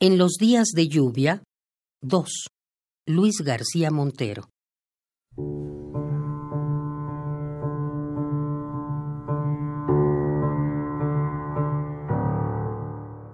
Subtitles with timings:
[0.00, 1.42] En los días de lluvia,
[2.02, 2.30] 2.
[3.08, 4.48] Luis García Montero.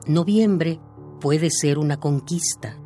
[0.07, 0.81] Noviembre
[1.21, 2.81] puede ser una conquista,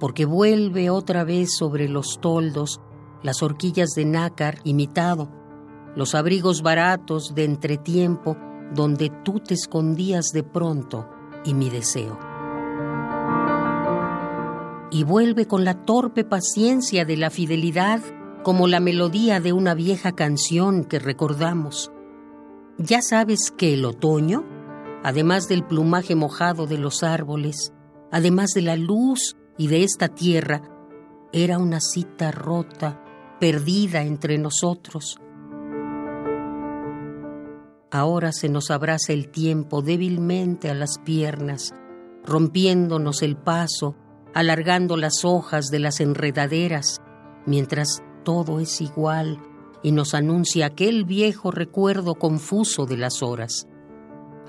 [0.00, 2.80] porque vuelve otra vez sobre los toldos
[3.22, 5.30] las horquillas de nácar imitado,
[5.94, 8.36] los abrigos baratos de entretiempo
[8.74, 11.08] donde tú te escondías de pronto
[11.44, 12.25] y mi deseo.
[14.90, 18.00] Y vuelve con la torpe paciencia de la fidelidad
[18.42, 21.90] como la melodía de una vieja canción que recordamos.
[22.78, 24.44] Ya sabes que el otoño,
[25.02, 27.72] además del plumaje mojado de los árboles,
[28.12, 30.62] además de la luz y de esta tierra,
[31.32, 33.02] era una cita rota,
[33.40, 35.18] perdida entre nosotros,
[37.90, 41.74] Ahora se nos abraza el tiempo débilmente a las piernas,
[42.24, 43.94] rompiéndonos el paso,
[44.36, 47.00] alargando las hojas de las enredaderas,
[47.46, 49.40] mientras todo es igual
[49.82, 53.66] y nos anuncia aquel viejo recuerdo confuso de las horas.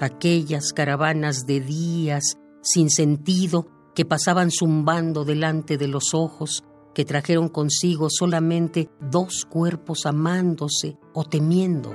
[0.01, 7.47] Aquellas caravanas de días sin sentido que pasaban zumbando delante de los ojos, que trajeron
[7.47, 11.93] consigo solamente dos cuerpos amándose o temiendo.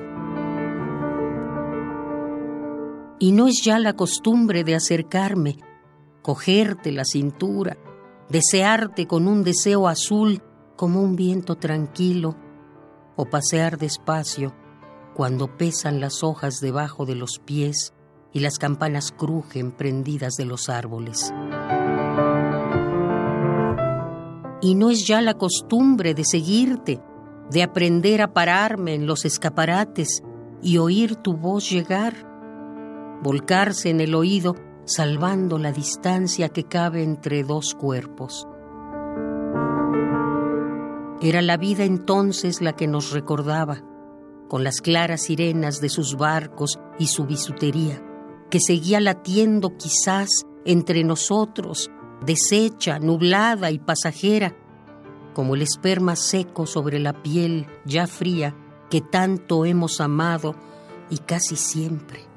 [3.18, 5.58] Y no es ya la costumbre de acercarme,
[6.22, 7.76] cogerte la cintura,
[8.28, 10.42] desearte con un deseo azul
[10.76, 12.36] como un viento tranquilo,
[13.16, 14.54] o pasear despacio
[15.14, 17.92] cuando pesan las hojas debajo de los pies
[18.32, 21.32] y las campanas crujen prendidas de los árboles.
[24.62, 27.02] Y no es ya la costumbre de seguirte,
[27.50, 30.22] de aprender a pararme en los escaparates
[30.62, 32.32] y oír tu voz llegar
[33.22, 38.46] volcarse en el oído, salvando la distancia que cabe entre dos cuerpos.
[41.20, 43.82] Era la vida entonces la que nos recordaba,
[44.48, 48.02] con las claras sirenas de sus barcos y su bisutería,
[48.50, 50.28] que seguía latiendo quizás
[50.64, 51.90] entre nosotros,
[52.26, 54.56] deshecha, nublada y pasajera,
[55.32, 58.54] como el esperma seco sobre la piel ya fría
[58.90, 60.54] que tanto hemos amado
[61.08, 62.31] y casi siempre.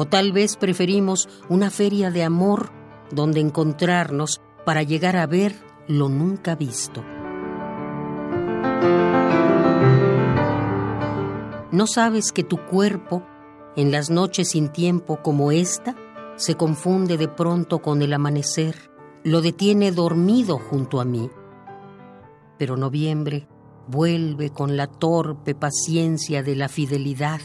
[0.00, 2.70] O tal vez preferimos una feria de amor
[3.10, 5.56] donde encontrarnos para llegar a ver
[5.88, 7.02] lo nunca visto.
[11.72, 13.24] ¿No sabes que tu cuerpo,
[13.74, 15.96] en las noches sin tiempo como esta,
[16.36, 18.92] se confunde de pronto con el amanecer,
[19.24, 21.28] lo detiene dormido junto a mí?
[22.56, 23.48] Pero noviembre
[23.88, 27.40] vuelve con la torpe paciencia de la fidelidad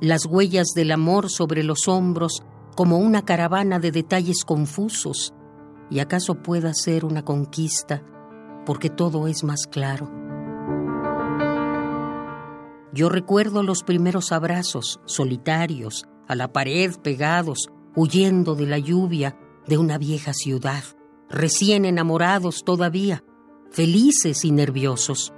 [0.00, 2.42] las huellas del amor sobre los hombros
[2.74, 5.32] como una caravana de detalles confusos,
[5.90, 8.02] y acaso pueda ser una conquista,
[8.66, 10.10] porque todo es más claro.
[12.92, 19.78] Yo recuerdo los primeros abrazos, solitarios, a la pared pegados, huyendo de la lluvia de
[19.78, 20.84] una vieja ciudad,
[21.28, 23.24] recién enamorados todavía,
[23.70, 25.32] felices y nerviosos.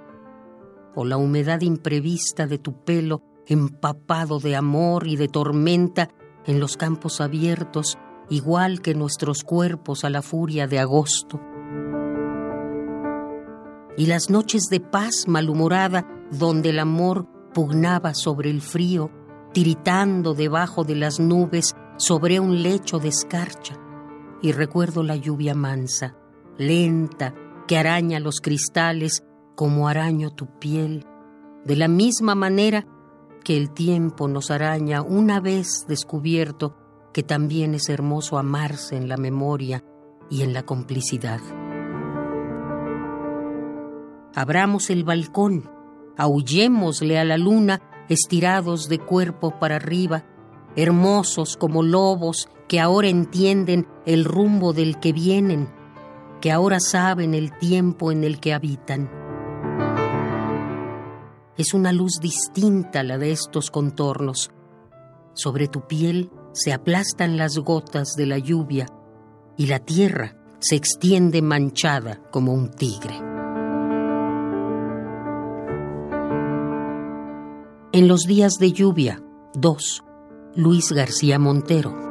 [0.94, 6.10] O la humedad imprevista de tu pelo empapado de amor y de tormenta
[6.44, 7.98] en los campos abiertos,
[8.28, 11.40] igual que nuestros cuerpos a la furia de agosto.
[13.96, 19.10] Y las noches de paz malhumorada, donde el amor pugnaba sobre el frío,
[19.52, 23.78] tiritando debajo de las nubes sobre un lecho de escarcha.
[24.42, 26.14] Y recuerdo la lluvia mansa,
[26.58, 27.34] lenta,
[27.66, 29.24] que araña los cristales
[29.54, 31.06] como araño tu piel,
[31.64, 32.86] de la misma manera
[33.46, 36.74] que el tiempo nos araña una vez descubierto
[37.14, 39.84] que también es hermoso amarse en la memoria
[40.28, 41.38] y en la complicidad.
[44.34, 45.70] Abramos el balcón,
[46.16, 50.24] aullémosle a la luna estirados de cuerpo para arriba,
[50.74, 55.68] hermosos como lobos que ahora entienden el rumbo del que vienen,
[56.40, 59.08] que ahora saben el tiempo en el que habitan.
[61.58, 64.50] Es una luz distinta la de estos contornos.
[65.32, 68.86] Sobre tu piel se aplastan las gotas de la lluvia
[69.56, 73.16] y la tierra se extiende manchada como un tigre.
[77.92, 79.22] En los días de lluvia,
[79.54, 80.04] 2.
[80.56, 82.05] Luis García Montero.